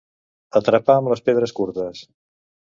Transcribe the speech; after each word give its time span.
Atrapar 0.59 0.95
amb 1.01 1.13
les 1.13 1.23
pedres 1.29 1.55
curtes. 1.61 2.05